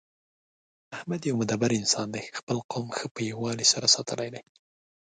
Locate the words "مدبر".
1.41-1.69